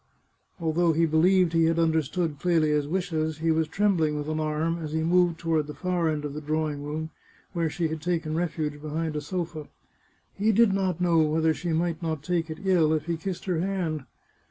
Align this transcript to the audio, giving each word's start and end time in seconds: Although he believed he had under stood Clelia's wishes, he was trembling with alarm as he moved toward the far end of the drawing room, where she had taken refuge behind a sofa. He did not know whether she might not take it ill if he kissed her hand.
Although 0.59 0.93
he 0.93 1.05
believed 1.05 1.53
he 1.53 1.65
had 1.65 1.77
under 1.77 2.01
stood 2.01 2.39
Clelia's 2.39 2.87
wishes, 2.87 3.37
he 3.37 3.51
was 3.51 3.67
trembling 3.67 4.17
with 4.17 4.27
alarm 4.27 4.79
as 4.79 4.93
he 4.93 5.03
moved 5.03 5.37
toward 5.39 5.67
the 5.67 5.75
far 5.75 6.09
end 6.09 6.25
of 6.25 6.33
the 6.33 6.41
drawing 6.41 6.81
room, 6.83 7.11
where 7.53 7.69
she 7.69 7.87
had 7.89 8.01
taken 8.01 8.33
refuge 8.35 8.81
behind 8.81 9.15
a 9.15 9.21
sofa. 9.21 9.67
He 10.33 10.51
did 10.51 10.73
not 10.73 11.01
know 11.01 11.19
whether 11.19 11.53
she 11.53 11.69
might 11.71 12.01
not 12.01 12.23
take 12.23 12.49
it 12.49 12.65
ill 12.65 12.93
if 12.93 13.05
he 13.05 13.15
kissed 13.15 13.45
her 13.45 13.59
hand. 13.59 14.05